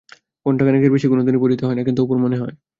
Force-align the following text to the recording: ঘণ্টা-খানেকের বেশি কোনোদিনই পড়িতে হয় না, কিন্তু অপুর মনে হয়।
ঘণ্টা-খানেকের 0.45 0.91
বেশি 0.91 1.07
কোনোদিনই 1.07 1.41
পড়িতে 1.43 1.63
হয় 1.65 1.77
না, 1.77 1.83
কিন্তু 1.83 2.01
অপুর 2.03 2.17
মনে 2.17 2.37
হয়। 2.37 2.53